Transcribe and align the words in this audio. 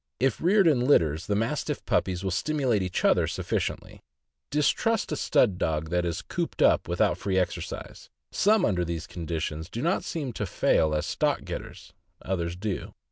If 0.19 0.41
reared 0.41 0.65
in 0.65 0.79
litters, 0.79 1.27
the 1.27 1.35
Mastiff 1.35 1.85
puppies 1.85 2.23
will 2.23 2.31
stimulate 2.31 2.81
each 2.81 3.05
other 3.05 3.27
sufficiently. 3.27 4.01
Distrust 4.49 5.11
a 5.11 5.15
stud 5.15 5.59
dog 5.59 5.91
that 5.91 6.05
is 6.05 6.23
cooped 6.23 6.63
up 6.63 6.87
without 6.87 7.19
free 7.19 7.37
exercise; 7.37 8.09
some 8.31 8.65
under 8.65 8.83
these 8.83 9.03
circumstances 9.03 9.69
do 9.69 9.83
not 9.83 10.03
seem 10.03 10.33
to 10.33 10.47
fail 10.47 10.95
as 10.95 11.05
stock 11.05 11.43
getters, 11.45 11.93
others 12.19 12.55
do. 12.55 12.95